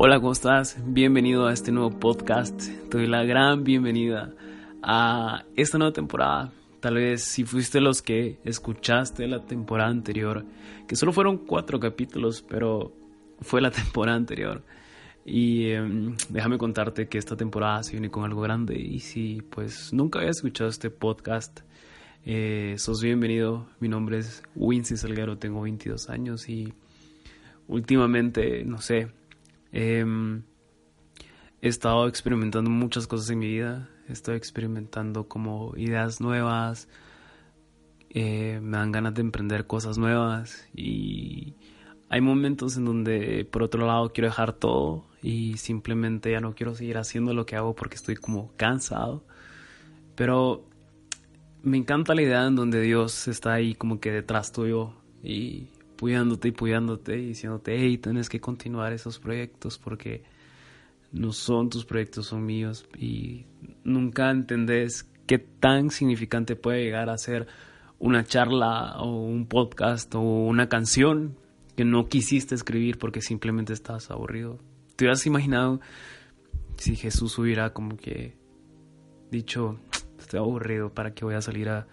[0.00, 0.76] Hola, ¿cómo estás?
[0.86, 2.68] Bienvenido a este nuevo podcast.
[2.88, 4.32] Te doy la gran bienvenida
[4.80, 6.52] a esta nueva temporada.
[6.78, 10.46] Tal vez si fuiste los que escuchaste la temporada anterior,
[10.86, 12.92] que solo fueron cuatro capítulos, pero
[13.40, 14.62] fue la temporada anterior.
[15.24, 18.78] Y em, déjame contarte que esta temporada se viene con algo grande.
[18.78, 21.62] Y si pues nunca habías escuchado este podcast,
[22.24, 23.66] eh, sos bienvenido.
[23.80, 26.72] Mi nombre es Wincy Salguero, tengo 22 años y
[27.66, 29.08] últimamente, no sé,
[29.72, 30.42] Em,
[31.60, 33.88] he estado experimentando muchas cosas en mi vida.
[34.08, 36.88] Estoy experimentando como ideas nuevas.
[38.10, 40.68] Eh, me dan ganas de emprender cosas nuevas.
[40.74, 41.54] Y
[42.08, 46.74] hay momentos en donde, por otro lado, quiero dejar todo y simplemente ya no quiero
[46.74, 49.24] seguir haciendo lo que hago porque estoy como cansado.
[50.14, 50.64] Pero
[51.62, 56.48] me encanta la idea en donde Dios está ahí como que detrás tuyo y apoyándote
[56.48, 60.22] y apoyándote y diciéndote, hey, tienes que continuar esos proyectos porque
[61.10, 63.46] no son tus proyectos, son míos y
[63.82, 67.48] nunca entendés qué tan significante puede llegar a ser
[67.98, 71.36] una charla o un podcast o una canción
[71.74, 74.60] que no quisiste escribir porque simplemente estabas aburrido.
[74.94, 75.80] ¿Te hubieras imaginado
[76.76, 78.36] si Jesús hubiera como que
[79.32, 79.80] dicho,
[80.16, 81.88] estoy aburrido, ¿para qué voy a salir a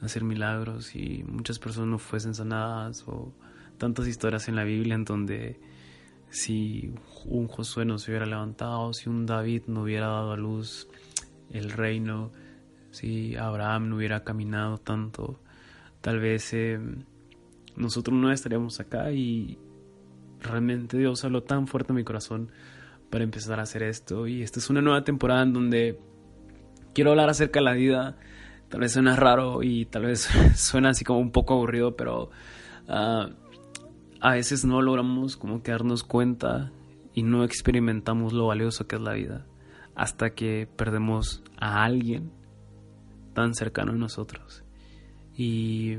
[0.00, 0.94] hacer milagros?
[0.94, 3.32] Y muchas personas no fuesen sanadas o
[3.78, 5.60] tantas historias en la Biblia en donde
[6.30, 6.92] si
[7.24, 10.88] un Josué no se hubiera levantado, si un David no hubiera dado a luz
[11.50, 12.32] el reino,
[12.90, 15.40] si Abraham no hubiera caminado tanto,
[16.00, 16.78] tal vez eh,
[17.76, 19.58] nosotros no estaríamos acá y
[20.40, 22.50] realmente Dios habló tan fuerte en mi corazón
[23.10, 26.00] para empezar a hacer esto y esta es una nueva temporada en donde
[26.94, 28.16] quiero hablar acerca de la vida,
[28.68, 32.30] tal vez suena raro y tal vez suena así como un poco aburrido, pero...
[32.88, 33.46] Uh,
[34.20, 36.72] a veces no logramos como que darnos cuenta
[37.14, 39.46] y no experimentamos lo valioso que es la vida
[39.94, 42.30] hasta que perdemos a alguien
[43.34, 44.64] tan cercano a nosotros.
[45.36, 45.94] Y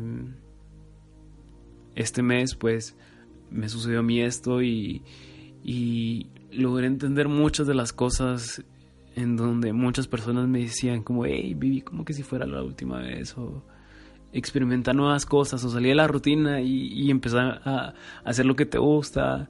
[1.95, 2.95] este mes pues
[3.49, 5.03] me sucedió a mí esto y,
[5.63, 8.63] y logré entender muchas de las cosas
[9.17, 12.99] en donde muchas personas me decían como, hey, viví como que si fuera la última
[12.99, 13.63] vez o
[14.31, 18.77] experimentar nuevas cosas o salir de la rutina y, empezar a, hacer lo que te
[18.77, 19.49] gusta.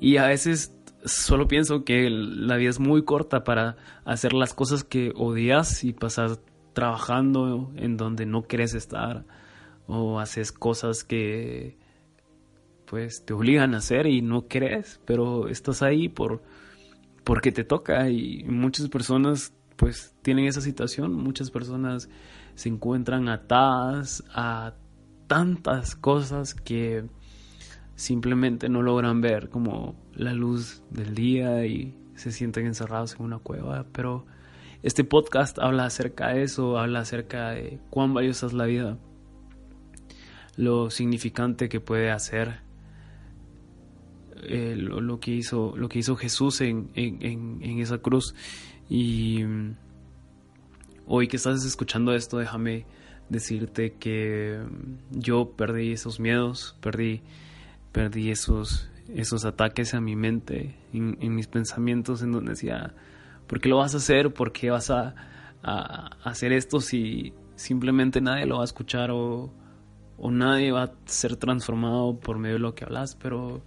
[0.00, 4.82] Y a veces solo pienso que la vida es muy corta para hacer las cosas
[4.82, 6.38] que odias y pasar
[6.72, 9.24] trabajando en donde no quieres estar
[9.86, 11.78] o haces cosas que
[12.84, 16.42] pues te obligan a hacer y no querés, pero estás ahí por
[17.28, 18.08] porque te toca.
[18.08, 22.08] Y muchas personas pues tienen esa situación, muchas personas
[22.54, 24.72] se encuentran atadas a
[25.26, 27.04] tantas cosas que
[27.96, 33.38] simplemente no logran ver como la luz del día y se sienten encerrados en una
[33.38, 34.24] cueva, pero
[34.82, 38.96] este podcast habla acerca de eso, habla acerca de cuán valiosa es la vida,
[40.56, 42.67] lo significante que puede hacer
[44.42, 48.34] eh, lo, que hizo, lo que hizo Jesús en, en, en esa cruz
[48.88, 49.44] y
[51.10, 52.84] Hoy que estás escuchando esto, déjame
[53.30, 54.60] decirte que
[55.10, 57.22] yo perdí esos miedos, perdí,
[57.92, 62.94] perdí esos, esos ataques a mi mente, en, mis pensamientos, en donde decía,
[63.46, 64.34] ¿por qué lo vas a hacer?
[64.34, 65.14] ¿Por qué vas a,
[65.62, 69.50] hacer esto si simplemente nadie lo va a escuchar o,
[70.18, 73.16] o, nadie va a ser transformado por medio de lo que hablas?
[73.16, 73.62] Pero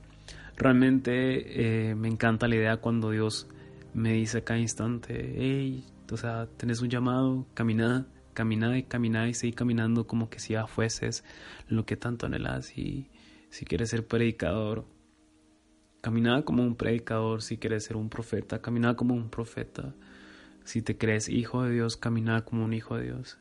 [0.61, 3.47] realmente eh, me encanta la idea cuando Dios
[3.93, 9.33] me dice cada instante, hey, o sea, tenés un llamado, camina, camina y camina y
[9.33, 11.23] seguir caminando como que si ya fueses
[11.67, 13.09] lo que tanto anhelas y
[13.49, 14.85] si quieres ser predicador,
[16.01, 19.93] camina como un predicador, si quieres ser un profeta, camina como un profeta.
[20.63, 23.39] Si te crees hijo de Dios, camina como un hijo de Dios.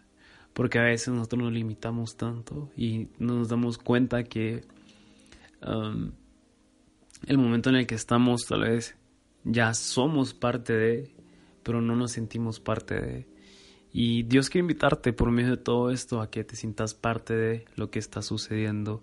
[0.52, 4.64] Porque a veces nosotros nos limitamos tanto y no nos damos cuenta que
[5.64, 6.12] um,
[7.26, 8.96] el momento en el que estamos tal vez
[9.44, 11.20] ya somos parte de
[11.62, 13.26] pero no nos sentimos parte de.
[13.92, 17.64] Y Dios quiere invitarte por medio de todo esto a que te sientas parte de
[17.74, 19.02] lo que está sucediendo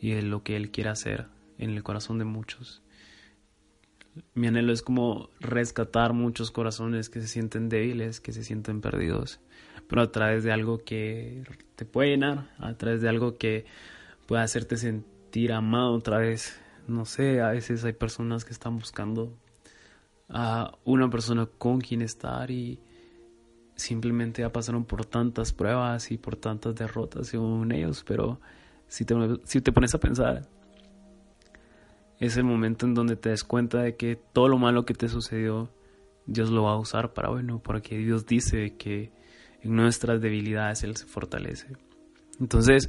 [0.00, 1.26] y de lo que Él quiere hacer
[1.58, 2.82] en el corazón de muchos.
[4.34, 9.40] mi anhelo es como rescatar muchos corazones que se sienten débiles, que se sienten perdidos,
[9.88, 11.42] pero a través de algo que
[11.74, 13.64] te puede llenar, a través de algo que
[14.26, 16.60] pueda hacerte sentir amado otra vez.
[16.86, 19.34] No sé, a veces hay personas que están buscando
[20.28, 22.80] a una persona con quien estar y
[23.76, 28.40] simplemente ya pasaron por tantas pruebas y por tantas derrotas según ellos, pero
[28.86, 29.14] si te,
[29.44, 30.48] si te pones a pensar,
[32.20, 35.08] es el momento en donde te des cuenta de que todo lo malo que te
[35.08, 35.70] sucedió,
[36.26, 39.10] Dios lo va a usar para bueno, porque Dios dice que
[39.62, 41.68] en nuestras debilidades Él se fortalece.
[42.40, 42.88] Entonces,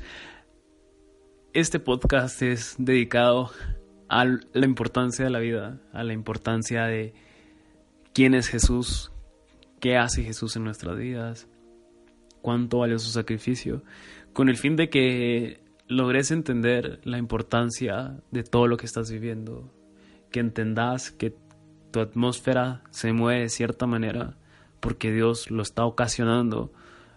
[1.53, 3.49] este podcast es dedicado
[4.09, 7.13] a la importancia de la vida, a la importancia de
[8.13, 9.11] quién es Jesús,
[9.79, 11.47] qué hace Jesús en nuestras vidas,
[12.41, 13.83] cuánto valió su sacrificio,
[14.33, 19.71] con el fin de que logres entender la importancia de todo lo que estás viviendo,
[20.31, 21.35] que entendas que
[21.91, 24.37] tu atmósfera se mueve de cierta manera
[24.79, 26.71] porque Dios lo está ocasionando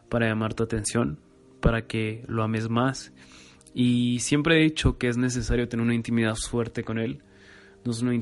[0.08, 1.18] para llamar tu atención,
[1.60, 3.12] para que lo ames más.
[3.74, 7.22] Y siempre he dicho que es necesario tener una intimidad fuerte con Él.
[7.84, 8.14] No es una,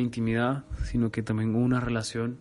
[0.00, 2.38] intimidad, sino que también una relación.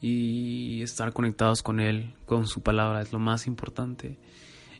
[0.00, 4.18] Y estar conectados con Él, con su palabra, es lo más importante.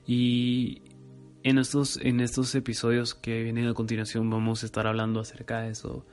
[0.07, 0.83] Y
[1.43, 5.71] en estos, en estos episodios que vienen a continuación vamos a estar hablando acerca de
[5.71, 6.07] eso.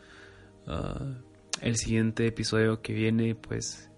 [0.68, 1.16] Ah,
[1.62, 3.90] el siguiente episodio que viene pues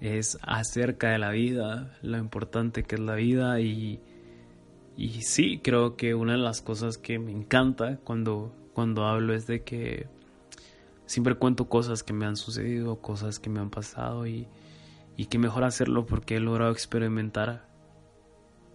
[0.00, 4.00] es acerca de la vida, lo importante que es la vida y,
[5.00, 9.46] y sí, creo que una de las cosas que me encanta cuando, cuando hablo es
[9.46, 10.08] de que
[11.06, 14.46] siempre cuento cosas que me han sucedido, cosas que me han pasado y,
[15.16, 17.66] y que mejor hacerlo porque he logrado experimentar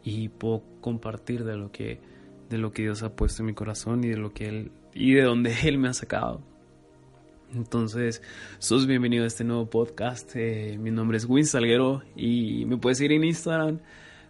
[0.04, 2.02] y puedo compartir de lo que
[2.50, 5.14] de lo que Dios ha puesto en mi corazón y de lo que él y
[5.14, 6.42] de donde él me ha sacado.
[7.54, 8.24] Entonces,
[8.58, 10.32] sos bienvenido a este nuevo podcast.
[10.36, 13.80] Eh, mi nombre es Win Salguero y me puedes seguir en Instagram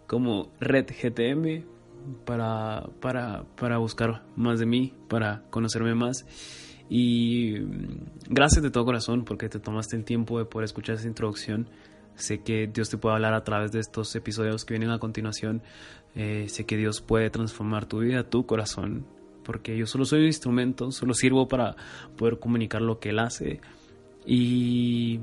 [0.06, 1.75] como RedGTM
[2.24, 6.26] para, para, para buscar más de mí, para conocerme más.
[6.88, 7.58] Y
[8.28, 11.68] gracias de todo corazón porque te tomaste el tiempo de poder escuchar esa introducción.
[12.14, 15.62] Sé que Dios te puede hablar a través de estos episodios que vienen a continuación.
[16.14, 19.06] Eh, sé que Dios puede transformar tu vida, tu corazón,
[19.44, 21.76] porque yo solo soy un instrumento, solo sirvo para
[22.16, 23.60] poder comunicar lo que Él hace.
[24.24, 25.20] Y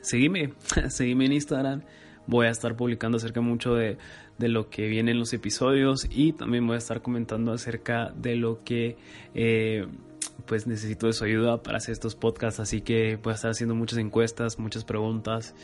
[0.00, 0.54] seguime,
[0.88, 1.82] seguime en Instagram.
[2.28, 3.98] Voy a estar publicando acerca mucho de,
[4.38, 8.36] de, lo que viene en los episodios y también voy a estar comentando acerca de
[8.36, 8.96] lo que
[9.34, 9.86] eh,
[10.46, 13.74] pues necesito de su ayuda para hacer estos podcasts, así que voy a estar haciendo
[13.74, 15.56] muchas encuestas, muchas preguntas,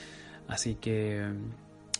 [0.48, 1.28] así que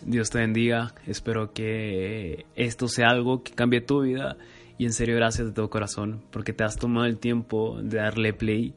[0.04, 4.36] Dios te bendiga, espero que esto sea algo que cambie tu vida.
[4.76, 8.32] Y en serio gracias de todo corazón porque te has tomado el tiempo de darle
[8.32, 8.74] play,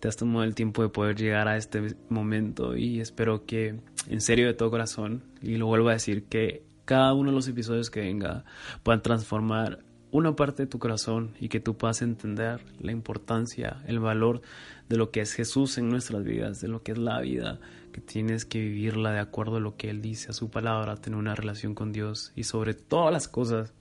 [0.00, 4.20] te has tomado el tiempo de poder llegar a este momento y espero que en
[4.20, 7.90] serio de todo corazón, y lo vuelvo a decir, que cada uno de los episodios
[7.90, 8.44] que venga
[8.82, 9.80] puedan transformar
[10.12, 14.40] una parte de tu corazón y que tú puedas entender la importancia, el valor
[14.88, 17.58] de lo que es Jesús en nuestras vidas, de lo que es la vida,
[17.92, 21.18] que tienes que vivirla de acuerdo a lo que Él dice, a su palabra, tener
[21.18, 23.74] una relación con Dios y sobre todas las cosas,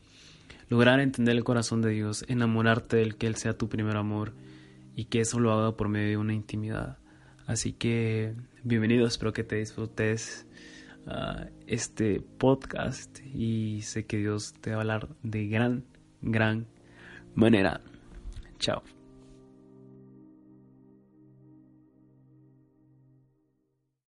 [0.68, 4.34] lograr entender el corazón de Dios, enamorarte del que Él sea tu primer amor
[4.96, 6.98] y que eso lo haga por medio de una intimidad.
[7.46, 10.48] Así que bienvenido, espero que te disfrutes
[11.06, 15.84] uh, este podcast y sé que Dios te va a hablar de gran
[16.22, 16.66] gran
[17.36, 17.82] manera.
[18.60, 18.82] Chao.